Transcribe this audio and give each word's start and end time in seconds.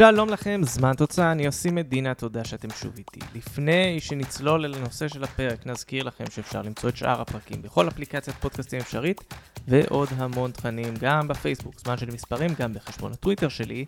שלום 0.00 0.28
לכם, 0.28 0.60
זמן 0.64 0.94
תוצאה, 0.94 1.32
אני 1.32 1.42
יוסי 1.44 1.70
מדינה, 1.70 2.14
תודה 2.14 2.44
שאתם 2.44 2.68
שוב 2.70 2.92
איתי. 2.98 3.20
לפני 3.34 4.00
שנצלול 4.00 4.64
אל 4.64 4.74
הנושא 4.74 5.08
של 5.08 5.24
הפרק, 5.24 5.66
נזכיר 5.66 6.02
לכם 6.02 6.24
שאפשר 6.30 6.62
למצוא 6.62 6.88
את 6.88 6.96
שאר 6.96 7.20
הפרקים 7.20 7.62
בכל 7.62 7.88
אפליקציית 7.88 8.36
פודקאסטים 8.36 8.80
אפשרית, 8.80 9.34
ועוד 9.68 10.08
המון 10.16 10.50
תכנים, 10.50 10.94
גם 11.00 11.28
בפייסבוק, 11.28 11.74
זמן 11.84 11.96
של 11.96 12.06
מספרים, 12.06 12.50
גם 12.58 12.74
בחשבון 12.74 13.12
הטוויטר 13.12 13.48
שלי, 13.48 13.84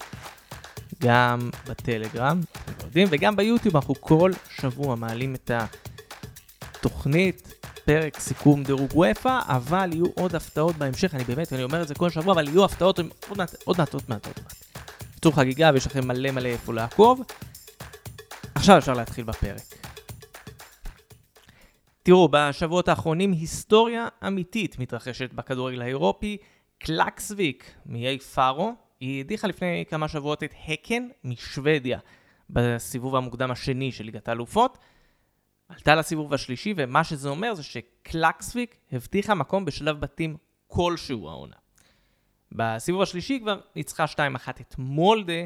גם 1.00 1.50
בטלגרם, 1.68 2.40
אתם 2.52 2.86
יודעים, 2.86 3.08
וגם 3.10 3.36
ביוטיוב, 3.36 3.76
אנחנו 3.76 3.94
כל 4.00 4.30
שבוע 4.50 4.96
מעלים 4.96 5.34
את 5.34 5.50
התוכנית, 6.70 7.54
פרק 7.84 8.18
סיכום 8.18 8.64
דירוג 8.64 8.90
וופא, 8.94 9.38
אבל 9.46 9.90
יהיו 9.92 10.06
עוד 10.14 10.34
הפתעות 10.34 10.76
בהמשך, 10.76 11.14
אני 11.14 11.24
באמת, 11.24 11.52
אני 11.52 11.62
אומר 11.62 11.82
את 11.82 11.88
זה 11.88 11.94
כל 11.94 12.10
שבוע, 12.10 12.34
אבל 12.34 12.48
יהיו 12.48 12.64
הפתעות 12.64 12.98
עוד 12.98 13.06
מעט, 13.38 13.54
עוד 13.64 13.78
מעט, 13.78 13.94
עוד 13.94 14.04
מעט, 14.08 14.26
עוד 14.26 14.34
מעט. 14.42 14.51
צור 15.22 15.36
חגיגה 15.36 15.70
ויש 15.74 15.86
לכם 15.86 16.08
מלא 16.08 16.30
מלא 16.30 16.48
איפה 16.48 16.74
לעקוב. 16.74 17.20
עכשיו 18.54 18.78
אפשר 18.78 18.92
להתחיל 18.92 19.24
בפרק. 19.24 19.62
תראו, 22.02 22.28
בשבועות 22.30 22.88
האחרונים 22.88 23.32
היסטוריה 23.32 24.08
אמיתית 24.26 24.78
מתרחשת 24.78 25.32
בכדורגל 25.32 25.82
האירופי. 25.82 26.36
קלקסוויק 26.78 27.74
מאיי 27.86 28.18
פארו, 28.18 28.72
היא 29.00 29.20
הדיחה 29.20 29.48
לפני 29.48 29.84
כמה 29.88 30.08
שבועות 30.08 30.42
את 30.42 30.54
הקן 30.68 31.08
משוודיה 31.24 31.98
בסיבוב 32.50 33.16
המוקדם 33.16 33.50
השני 33.50 33.92
של 33.92 34.04
ליגת 34.04 34.28
האלופות. 34.28 34.78
עלתה 35.68 35.94
לסיבוב 35.94 36.34
השלישי, 36.34 36.74
ומה 36.76 37.04
שזה 37.04 37.28
אומר 37.28 37.54
זה 37.54 37.62
שקלקסוויק 37.62 38.76
הבטיחה 38.92 39.34
מקום 39.34 39.64
בשלב 39.64 40.00
בתים 40.00 40.36
כלשהו 40.66 41.28
העונה. 41.28 41.61
בסיבוב 42.56 43.02
השלישי 43.02 43.40
כבר 43.40 43.60
ניצחה 43.76 44.04
2-1 44.04 44.18
את 44.60 44.74
מולדה, 44.78 45.44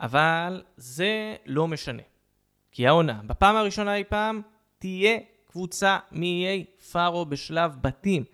אבל 0.00 0.62
זה 0.76 1.36
לא 1.46 1.68
משנה. 1.68 2.02
כי 2.72 2.86
העונה, 2.86 3.20
בפעם 3.26 3.56
הראשונה 3.56 3.96
אי 3.96 4.04
פעם, 4.04 4.42
תהיה 4.78 5.18
קבוצה 5.46 5.98
מאיי 6.12 6.64
פארו 6.92 7.26
בשלב 7.26 7.76
בתים. 7.80 8.24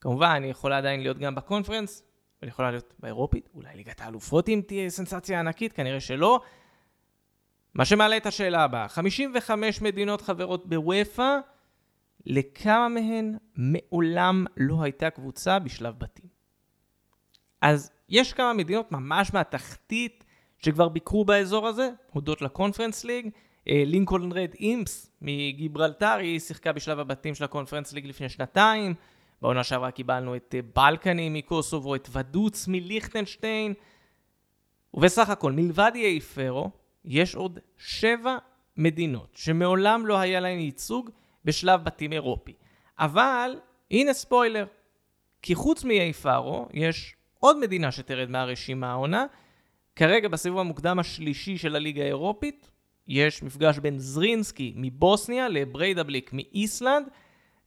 כמובן, 0.00 0.42
היא 0.42 0.50
יכולה 0.50 0.78
עדיין 0.78 1.00
להיות 1.00 1.18
גם 1.18 1.34
בקונפרנס, 1.34 2.02
אבל 2.40 2.48
יכולה 2.48 2.70
להיות 2.70 2.94
באירופית, 2.98 3.48
אולי 3.54 3.76
ליגת 3.76 4.00
האלופות 4.00 4.48
אם 4.48 4.60
תהיה 4.66 4.90
סנסציה 4.90 5.40
ענקית, 5.40 5.72
כנראה 5.72 6.00
שלא. 6.00 6.40
מה 7.74 7.84
שמעלה 7.84 8.16
את 8.16 8.26
השאלה 8.26 8.64
הבאה, 8.64 8.88
55 8.88 9.82
מדינות 9.82 10.20
חברות 10.20 10.66
בוופא, 10.66 11.36
לכמה 12.26 12.88
מהן 12.88 13.36
מעולם 13.56 14.44
לא 14.56 14.82
הייתה 14.82 15.10
קבוצה 15.10 15.58
בשלב 15.58 15.98
בתים? 15.98 16.27
אז 17.60 17.90
יש 18.08 18.32
כמה 18.32 18.52
מדינות 18.52 18.92
ממש 18.92 19.34
מהתחתית 19.34 20.24
שכבר 20.58 20.88
ביקרו 20.88 21.24
באזור 21.24 21.66
הזה, 21.66 21.90
הודות 22.12 22.42
לקונפרנס 22.42 23.04
ליג. 23.04 23.30
לינקולן 23.66 24.32
רד 24.32 24.50
אימפס 24.60 25.10
מגיברלטר, 25.22 26.16
היא 26.18 26.38
שיחקה 26.38 26.72
בשלב 26.72 26.98
הבתים 26.98 27.34
של 27.34 27.44
הקונפרנס 27.44 27.92
ליג 27.92 28.06
לפני 28.06 28.28
שנתיים. 28.28 28.94
בעונה 29.42 29.64
שעברה 29.64 29.90
קיבלנו 29.90 30.36
את 30.36 30.54
אה, 30.54 30.60
בלקני 30.74 31.28
מקוסובו, 31.28 31.94
את 31.94 32.08
ודוץ 32.12 32.68
מליכטנשטיין. 32.68 33.74
ובסך 34.94 35.30
הכל, 35.30 35.52
מלבד 35.52 35.90
איי 35.94 36.20
פרו, 36.20 36.70
יש 37.04 37.34
עוד 37.34 37.58
שבע 37.76 38.36
מדינות 38.76 39.28
שמעולם 39.34 40.06
לא 40.06 40.18
היה 40.18 40.40
להן 40.40 40.58
ייצוג 40.58 41.10
בשלב 41.44 41.84
בתים 41.84 42.12
אירופי. 42.12 42.54
אבל, 42.98 43.56
הנה 43.90 44.12
ספוילר, 44.12 44.66
כי 45.42 45.54
חוץ 45.54 45.84
מאיי 45.84 46.12
פארו, 46.12 46.68
יש 46.72 47.16
עוד 47.38 47.58
מדינה 47.58 47.92
שתרד 47.92 48.30
מהרשימה 48.30 48.90
העונה. 48.90 49.26
כרגע 49.96 50.28
בסיבוב 50.28 50.58
המוקדם 50.58 50.98
השלישי 50.98 51.58
של 51.58 51.76
הליגה 51.76 52.02
האירופית, 52.02 52.70
יש 53.08 53.42
מפגש 53.42 53.78
בין 53.78 53.98
זרינסקי 53.98 54.72
מבוסניה 54.76 55.48
לבריידבליק 55.48 56.30
מאיסלנד. 56.32 57.08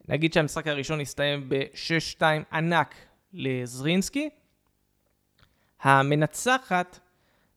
נגיד 0.08 0.34
שהמשחק 0.34 0.68
הראשון 0.68 1.02
הסתיים 1.02 1.50
ב-6-2 1.50 2.22
ענק 2.52 2.96
לזרינסקי. 3.34 4.30
המנצחת 5.82 7.00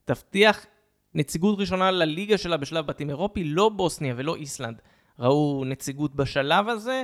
תבטיח 0.04 0.66
נציגות 1.14 1.58
ראשונה 1.58 1.90
לליגה 1.90 2.38
שלה 2.38 2.56
בשלב 2.56 2.86
בתים 2.86 3.10
אירופי, 3.10 3.44
לא 3.44 3.68
בוסניה 3.68 4.14
ולא 4.16 4.36
איסלנד 4.36 4.80
ראו 5.18 5.64
נציגות 5.66 6.14
בשלב 6.14 6.68
הזה. 6.68 7.02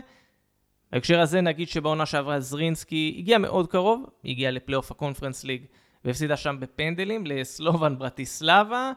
בהקשר 0.93 1.21
הזה 1.21 1.41
נגיד 1.41 1.69
שבעונה 1.69 2.07
שעברה 2.07 2.41
זרינסקי 2.41 3.15
הגיע 3.19 3.39
מאוד 3.39 3.71
קרוב, 3.71 4.05
הגיע 4.25 4.51
לפלייאוף 4.51 4.91
הקונפרנס 4.91 5.45
ליג 5.45 5.65
והפסידה 6.05 6.37
שם 6.37 6.57
בפנדלים 6.61 7.27
לסלובן 7.27 7.99
ברטיסלבה, 7.99 8.93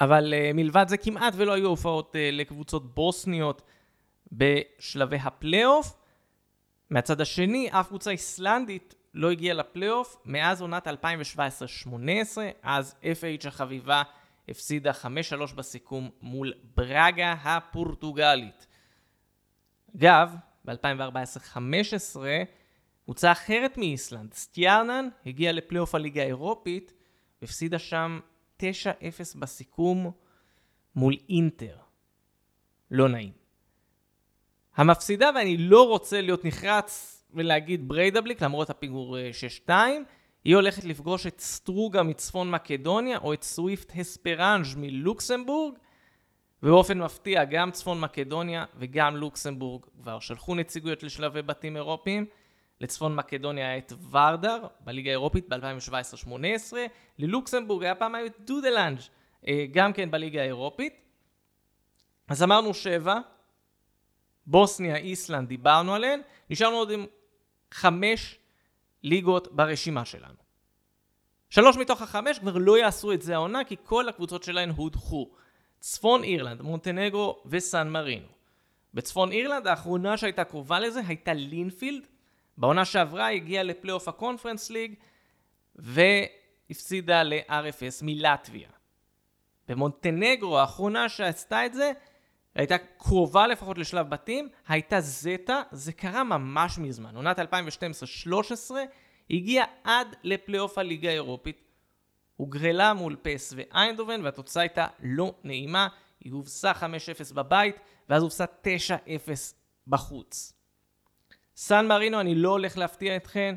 אבל 0.00 0.34
אה, 0.34 0.56
מלבד 0.56 0.84
זה 0.88 0.96
כמעט 0.96 1.32
ולא 1.36 1.52
היו 1.52 1.68
הופעות 1.68 2.14
אה, 2.14 2.18
לקבוצות 2.32 2.94
בוסניות 2.94 3.62
בשלבי 4.32 5.16
הפלייאוף. 5.16 5.96
מהצד 6.90 7.20
השני, 7.20 7.68
אף 7.70 7.88
קבוצה 7.88 8.10
איסלנדית 8.10 8.94
לא 9.14 9.30
הגיעה 9.30 9.54
לפלייאוף 9.54 10.16
מאז 10.24 10.60
עונת 10.60 10.88
2017-2018, 10.88 10.90
אז 12.62 12.94
FH 13.02 13.48
החביבה 13.48 14.02
הפסידה 14.48 14.92
5-3 15.50 15.54
בסיכום 15.54 16.10
מול 16.22 16.52
ברגה 16.76 17.32
הפורטוגלית. 17.32 18.66
אגב, 19.96 20.34
ב-2014-2015, 20.66 22.16
קבוצה 23.04 23.32
אחרת 23.32 23.78
מאיסלנד, 23.78 24.34
סטיארנאן, 24.34 25.08
הגיעה 25.26 25.52
לפלייאוף 25.52 25.94
הליגה 25.94 26.22
האירופית, 26.22 26.92
והפסידה 27.42 27.78
שם 27.78 28.20
9-0 28.62 28.64
בסיכום 29.38 30.10
מול 30.94 31.14
אינטר. 31.28 31.76
לא 32.90 33.08
נעים. 33.08 33.32
המפסידה, 34.76 35.30
ואני 35.34 35.56
לא 35.56 35.88
רוצה 35.88 36.20
להיות 36.20 36.44
נחרץ 36.44 37.22
ולהגיד 37.34 37.88
בריידבליק, 37.88 38.42
למרות 38.42 38.70
הפיגור 38.70 39.16
6-2, 39.66 39.70
אה, 39.70 39.96
היא 40.44 40.54
הולכת 40.54 40.84
לפגוש 40.84 41.26
את 41.26 41.40
סטרוגה 41.40 42.02
מצפון 42.02 42.50
מקדוניה, 42.50 43.18
או 43.18 43.32
את 43.32 43.42
סוויפט 43.42 43.92
הספרנג' 43.96 44.66
מלוקסמבורג, 44.76 45.74
ובאופן 46.62 46.98
מפתיע, 46.98 47.44
גם 47.44 47.70
צפון 47.70 48.00
מקדוניה 48.00 48.64
וגם 48.78 49.16
לוקסמבורג 49.16 49.84
כבר 50.02 50.20
שלחו 50.20 50.54
נציגויות 50.54 51.02
לשלבי 51.02 51.42
בתים 51.42 51.76
אירופיים. 51.76 52.26
לצפון 52.80 53.16
מקדוניה 53.16 53.68
היה 53.68 53.78
את 53.78 53.92
ורדר 54.10 54.66
בליגה 54.80 55.10
האירופית 55.10 55.48
ב-2017-2018, 55.48 56.76
ללוקסמבורג 57.18 57.84
היה 57.84 57.94
פעם 57.94 58.14
היה 58.14 58.26
את 58.26 58.40
דודלנג' 58.40 58.98
אה, 59.48 59.66
גם 59.72 59.92
כן 59.92 60.10
בליגה 60.10 60.40
האירופית. 60.40 60.94
אז 62.28 62.42
אמרנו 62.42 62.74
שבע, 62.74 63.18
בוסניה, 64.46 64.96
איסלנד, 64.96 65.48
דיברנו 65.48 65.94
עליהן, 65.94 66.20
נשארנו 66.50 66.76
עוד 66.76 66.90
עם 66.90 67.06
חמש 67.72 68.38
ליגות 69.02 69.52
ברשימה 69.52 70.04
שלנו. 70.04 70.46
שלוש 71.50 71.76
מתוך 71.76 72.02
החמש 72.02 72.38
כבר 72.38 72.58
לא 72.58 72.78
יעשו 72.78 73.12
את 73.12 73.22
זה 73.22 73.34
העונה, 73.34 73.64
כי 73.64 73.76
כל 73.84 74.08
הקבוצות 74.08 74.42
שלהן 74.42 74.70
הודחו. 74.70 75.30
צפון 75.80 76.24
אירלנד, 76.24 76.62
מונטנגרו 76.62 77.42
וסן 77.46 77.88
מרינו. 77.88 78.26
בצפון 78.94 79.32
אירלנד 79.32 79.66
האחרונה 79.66 80.16
שהייתה 80.16 80.44
קרובה 80.44 80.80
לזה 80.80 81.00
הייתה 81.06 81.32
לינפילד. 81.32 82.06
בעונה 82.58 82.84
שעברה 82.84 83.30
הגיעה 83.30 83.62
לפלייאוף 83.62 84.08
הקונפרנס 84.08 84.70
ליג 84.70 84.94
והפסידה 85.76 87.22
ל-RFS 87.22 88.02
מלטביה. 88.02 88.68
במונטנגרו 89.68 90.58
האחרונה 90.58 91.08
שעשתה 91.08 91.66
את 91.66 91.74
זה 91.74 91.92
הייתה 92.54 92.78
קרובה 92.78 93.46
לפחות 93.46 93.78
לשלב 93.78 94.10
בתים, 94.10 94.48
הייתה 94.68 95.00
זטה, 95.00 95.62
זה 95.70 95.92
קרה 95.92 96.24
ממש 96.24 96.78
מזמן. 96.78 97.16
עונת 97.16 97.38
2012-2013 97.38 97.42
הגיעה 99.30 99.66
עד 99.84 100.16
לפלייאוף 100.22 100.78
הליגה 100.78 101.08
האירופית 101.08 101.65
הוגרלה 102.36 102.94
מול 102.94 103.16
פס 103.22 103.54
ואיינדובן, 103.56 104.24
והתוצאה 104.24 104.62
הייתה 104.62 104.86
לא 105.02 105.34
נעימה. 105.44 105.88
היא 106.20 106.32
הובסה 106.32 106.72
5-0 106.72 107.34
בבית, 107.34 107.76
ואז 108.08 108.22
הובסה 108.22 108.44
9-0 108.44 108.68
בחוץ. 109.86 110.52
סן 111.56 111.86
מרינו, 111.86 112.20
אני 112.20 112.34
לא 112.34 112.50
הולך 112.50 112.78
להפתיע 112.78 113.16
אתכם, 113.16 113.54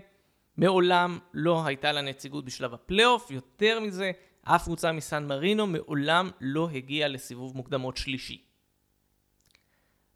מעולם 0.58 1.20
לא 1.34 1.66
הייתה 1.66 1.92
לה 1.92 2.02
נציגות 2.02 2.46
בשלב 2.46 2.74
הפלייאוף, 2.74 3.32
יותר 3.32 3.80
מזה, 3.80 4.12
אף 4.44 4.64
קבוצה 4.64 4.92
מסן 4.92 5.28
מרינו 5.28 5.68
מעולם 5.68 6.32
לא 6.42 6.70
הגיעה 6.70 7.08
לסיבוב 7.08 7.56
מוקדמות 7.58 7.98
שלישי. 7.98 8.44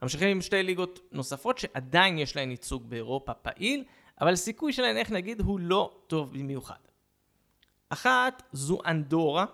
ממשיכים 0.01 0.27
עם 0.27 0.41
שתי 0.41 0.63
ליגות 0.63 0.99
נוספות 1.11 1.57
שעדיין 1.57 2.19
יש 2.19 2.35
להן 2.35 2.51
ייצוג 2.51 2.89
באירופה 2.89 3.33
פעיל, 3.33 3.83
אבל 4.21 4.33
הסיכוי 4.33 4.73
שלהן, 4.73 4.97
איך 4.97 5.11
נגיד, 5.11 5.41
הוא 5.41 5.59
לא 5.59 6.03
טוב 6.07 6.33
במיוחד. 6.33 6.92
אחת 7.93 8.43
זו 8.51 8.79
אנדורה, 8.85 9.45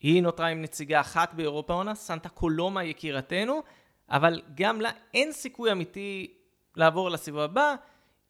היא 0.00 0.22
נותרה 0.22 0.46
עם 0.46 0.62
נציגה 0.62 1.00
אחת 1.00 1.34
באירופה 1.34 1.72
עונה, 1.72 1.94
סנטה 1.94 2.28
קולומה 2.28 2.84
יקירתנו, 2.84 3.62
אבל 4.10 4.42
גם 4.54 4.80
לה 4.80 4.90
אין 5.14 5.32
סיכוי 5.32 5.72
אמיתי 5.72 6.34
לעבור 6.76 7.10
לסיבוב 7.10 7.40
הבא. 7.40 7.74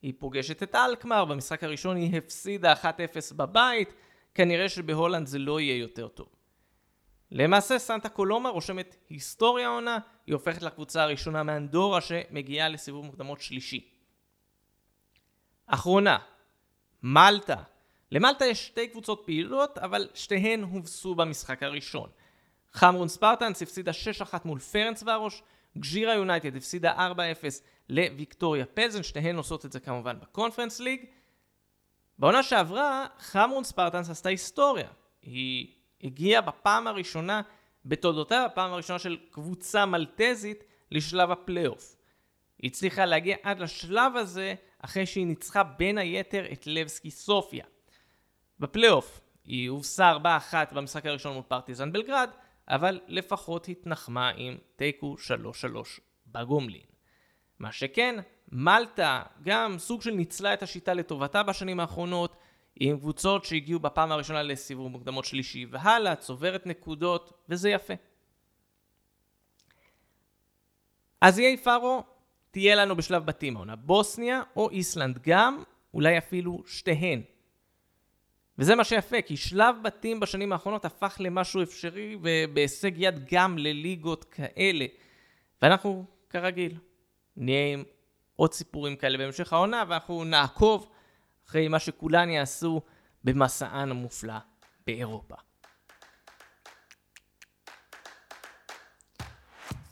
היא 0.02 0.14
פוגשת 0.18 0.62
את 0.62 0.74
אלקמר, 0.74 1.24
במשחק 1.24 1.64
הראשון 1.64 1.96
היא 1.96 2.18
הפסידה 2.18 2.72
1-0 2.72 2.86
בבית, 3.36 3.94
כנראה 4.34 4.68
שבהולנד 4.68 5.26
זה 5.26 5.38
לא 5.38 5.60
יהיה 5.60 5.76
יותר 5.76 6.08
טוב. 6.08 6.28
למעשה 7.30 7.78
סנטה 7.78 8.08
קולומה 8.08 8.48
רושמת 8.48 8.96
היסטוריה 9.08 9.68
עונה, 9.68 9.98
היא 10.26 10.34
הופכת 10.34 10.62
לקבוצה 10.62 11.02
הראשונה 11.02 11.42
מאנדורה 11.42 12.00
שמגיעה 12.00 12.68
לסיבוב 12.68 13.04
מוקדמות 13.04 13.40
שלישי. 13.40 13.88
אחרונה, 15.66 16.18
מלטה. 17.02 17.62
למלטה 18.12 18.46
יש 18.46 18.66
שתי 18.66 18.88
קבוצות 18.88 19.22
פעילות, 19.26 19.78
אבל 19.78 20.08
שתיהן 20.14 20.62
הובסו 20.62 21.14
במשחק 21.14 21.62
הראשון. 21.62 22.08
חמרון 22.72 23.08
ספרטנס 23.08 23.62
הפסידה 23.62 23.92
6-1 24.32 24.34
מול 24.44 24.58
פרנס 24.58 25.02
וארוש, 25.06 25.42
גז'ירה 25.78 26.14
יונייטד 26.14 26.56
הפסידה 26.56 26.92
4-0 26.92 27.00
לוויקטוריה 27.88 28.66
פלזן, 28.66 29.02
שתיהן 29.02 29.36
עושות 29.36 29.64
את 29.64 29.72
זה 29.72 29.80
כמובן 29.80 30.20
בקונפרנס 30.20 30.80
ליג. 30.80 31.04
בעונה 32.18 32.42
שעברה, 32.42 33.06
חמרון 33.18 33.64
ספרטנס 33.64 34.10
עשתה 34.10 34.28
היסטוריה. 34.28 34.88
היא 35.22 35.74
הגיעה 36.02 36.40
בפעם 36.40 36.86
הראשונה 36.86 37.42
בתולדותיה, 37.84 38.48
בפעם 38.48 38.72
הראשונה 38.72 38.98
של 38.98 39.16
קבוצה 39.30 39.86
מלטזית, 39.86 40.64
לשלב 40.90 41.30
הפלייאוף. 41.30 41.96
היא 42.58 42.70
הצליחה 42.70 43.04
להגיע 43.04 43.36
עד 43.42 43.60
לשלב 43.60 44.16
הזה 44.16 44.54
אחרי 44.78 45.06
שהיא 45.06 45.26
ניצחה 45.26 45.62
בין 45.62 45.98
היתר 45.98 46.44
את 46.52 46.66
לבסקי 46.66 47.10
סופיה. 47.10 47.64
בפלייאוף 48.60 49.20
היא 49.44 49.70
הובסה 49.70 50.12
4-1 50.52 50.74
במשחק 50.74 51.06
הראשון 51.06 51.34
מול 51.34 51.42
פרטיזן 51.48 51.92
בלגרד, 51.92 52.30
אבל 52.68 53.00
לפחות 53.06 53.68
התנחמה 53.68 54.30
עם 54.36 54.56
תיקו 54.76 55.16
3-3 55.74 56.00
בגומלין. 56.26 56.82
מה 57.58 57.72
שכן, 57.72 58.16
מלטה 58.52 59.22
גם 59.42 59.78
סוג 59.78 60.02
של 60.02 60.10
ניצלה 60.10 60.54
את 60.54 60.62
השיטה 60.62 60.94
לטובתה 60.94 61.42
בשנים 61.42 61.80
האחרונות, 61.80 62.36
עם 62.80 62.98
קבוצות 62.98 63.44
שהגיעו 63.44 63.80
בפעם 63.80 64.12
הראשונה 64.12 64.42
לסיבוב 64.42 64.88
מוקדמות 64.88 65.24
שלישי 65.24 65.66
והלאה, 65.70 66.16
צוברת 66.16 66.66
נקודות, 66.66 67.32
וזה 67.48 67.70
יפה. 67.70 67.94
אז 71.20 71.38
יהיה 71.38 71.56
פארו 71.56 72.02
תהיה 72.50 72.74
לנו 72.74 72.96
בשלב 72.96 73.26
בתים 73.26 73.56
העונה 73.56 73.76
בוסניה 73.76 74.42
או 74.56 74.70
איסלנד 74.70 75.18
גם, 75.22 75.62
אולי 75.94 76.18
אפילו 76.18 76.62
שתיהן. 76.66 77.22
וזה 78.58 78.74
מה 78.74 78.84
שיפה, 78.84 79.22
כי 79.22 79.36
שלב 79.36 79.76
בתים 79.82 80.20
בשנים 80.20 80.52
האחרונות 80.52 80.84
הפך 80.84 81.16
למשהו 81.20 81.62
אפשרי 81.62 82.16
ובהישג 82.22 82.92
יד 82.96 83.24
גם 83.32 83.58
לליגות 83.58 84.24
כאלה. 84.24 84.86
ואנחנו, 85.62 86.04
כרגיל, 86.30 86.78
נהיה 87.36 87.72
עם 87.72 87.84
עוד 88.36 88.52
סיפורים 88.52 88.96
כאלה 88.96 89.18
בהמשך 89.18 89.52
העונה, 89.52 89.84
ואנחנו 89.88 90.24
נעקוב 90.24 90.90
אחרי 91.48 91.68
מה 91.68 91.78
שכולן 91.78 92.30
יעשו 92.30 92.80
במסען 93.24 93.90
המופלא 93.90 94.38
באירופה. 94.86 95.34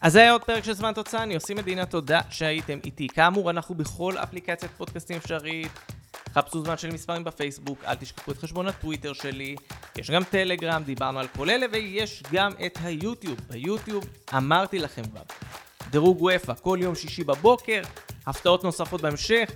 אז 0.00 0.12
זה 0.12 0.20
היה 0.20 0.32
עוד 0.32 0.44
פרק 0.44 0.64
של 0.64 0.72
זמן 0.72 0.92
תוצאה, 0.92 1.22
אני 1.22 1.34
עושים 1.34 1.56
מדינה 1.56 1.86
תודה 1.86 2.20
שהייתם 2.30 2.78
איתי. 2.84 3.08
כאמור, 3.08 3.50
אנחנו 3.50 3.74
בכל 3.74 4.14
אפליקציית 4.18 4.72
פודקאסטים 4.72 5.16
אפשרית. 5.16 5.95
חפשו 6.38 6.64
זמן 6.64 6.76
של 6.76 6.92
מספרים 6.92 7.24
בפייסבוק, 7.24 7.84
אל 7.84 7.94
תשכחו 7.94 8.30
את 8.30 8.38
חשבון 8.38 8.68
הטוויטר 8.68 9.12
שלי, 9.12 9.56
יש 9.98 10.10
גם 10.10 10.24
טלגרם, 10.24 10.82
דיברנו 10.82 11.18
על 11.18 11.26
כל 11.36 11.50
אלה, 11.50 11.66
ויש 11.72 12.22
גם 12.32 12.52
את 12.66 12.78
היוטיוב. 12.82 13.38
ביוטיוב 13.50 14.04
אמרתי 14.36 14.78
לכם 14.78 15.02
כבר, 15.04 15.22
דירוג 15.90 16.22
וופא 16.22 16.52
כל 16.62 16.78
יום 16.82 16.94
שישי 16.94 17.24
בבוקר, 17.24 17.82
הפתעות 18.26 18.64
נוספות 18.64 19.00
בהמשך. 19.00 19.50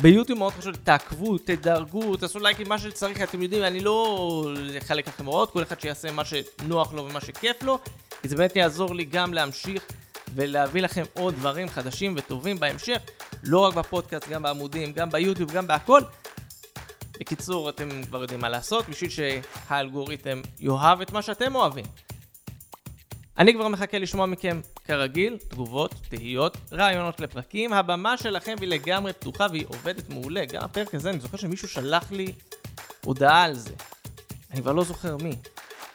ביוטיוב 0.00 0.38
מאוד 0.38 0.52
חשוב, 0.52 0.74
תעקבו, 0.74 1.38
תדרגו, 1.38 2.16
תעשו 2.16 2.38
לייקים, 2.38 2.68
מה 2.68 2.78
שצריך, 2.78 3.22
אתם 3.22 3.42
יודעים, 3.42 3.64
אני 3.64 3.80
לא 3.80 4.50
אחלק 4.78 5.08
לכם 5.08 5.26
הוראות, 5.26 5.50
כל 5.50 5.62
אחד 5.62 5.80
שיעשה 5.80 6.12
מה 6.12 6.22
שנוח 6.24 6.94
לו 6.94 7.04
ומה 7.04 7.20
שכיף 7.20 7.62
לו, 7.62 7.78
כי 8.22 8.28
זה 8.28 8.36
באמת 8.36 8.56
יעזור 8.56 8.94
לי 8.94 9.04
גם 9.04 9.34
להמשיך 9.34 9.82
ולהביא 10.36 10.82
לכם 10.82 11.02
עוד 11.12 11.34
דברים 11.34 11.68
חדשים 11.68 12.14
וטובים 12.16 12.60
בהמשך, 12.60 12.98
לא 13.42 13.58
רק 13.58 13.74
בפודקאסט, 13.74 14.28
גם 14.28 14.42
בעמודים, 14.42 14.92
גם 14.92 15.10
ביוטיוב, 15.10 15.52
גם 15.52 15.66
בהכל. 15.66 16.00
בקיצור, 17.20 17.68
אתם 17.70 17.88
כבר 18.02 18.22
יודעים 18.22 18.40
מה 18.40 18.48
לעשות, 18.48 18.88
בשביל 18.88 19.10
שהאלגוריתם 19.10 20.40
יאהב 20.60 21.00
את 21.00 21.12
מה 21.12 21.22
שאתם 21.22 21.54
אוהבים. 21.54 21.84
אני 23.38 23.54
כבר 23.54 23.68
מחכה 23.68 23.98
לשמוע 23.98 24.26
מכם, 24.26 24.60
כרגיל, 24.84 25.36
תגובות, 25.48 25.94
תהיות, 26.08 26.56
רעיונות 26.72 27.20
לפרקים. 27.20 27.72
הבמה 27.72 28.16
שלכם 28.16 28.54
היא 28.60 28.68
לגמרי 28.68 29.12
פתוחה 29.12 29.46
והיא 29.50 29.64
עובדת 29.68 30.08
מעולה. 30.08 30.44
גם 30.44 30.62
הפרק 30.62 30.94
הזה, 30.94 31.10
אני 31.10 31.20
זוכר 31.20 31.36
שמישהו 31.36 31.68
שלח 31.68 32.12
לי 32.12 32.32
הודעה 33.04 33.42
על 33.42 33.54
זה. 33.54 33.74
אני 34.50 34.62
כבר 34.62 34.72
לא 34.72 34.84
זוכר 34.84 35.16
מי. 35.16 35.36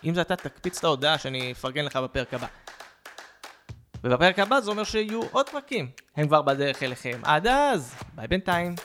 אם 0.03 0.13
זה 0.13 0.21
אתה, 0.21 0.35
תקפיץ 0.35 0.77
את 0.77 0.83
ההודעה 0.83 1.17
שאני 1.17 1.51
אפרגן 1.51 1.85
לך 1.85 1.95
בפרק 1.95 2.33
הבא. 2.33 2.47
ובפרק 4.03 4.39
הבא 4.39 4.59
זה 4.59 4.71
אומר 4.71 4.83
שיהיו 4.83 5.21
עוד 5.31 5.49
פרקים. 5.49 5.89
הם 6.15 6.27
כבר 6.27 6.41
בדרך 6.41 6.83
אליכם. 6.83 7.19
עד 7.23 7.47
אז, 7.47 7.95
ביי 8.15 8.27
בינתיים. 8.27 8.75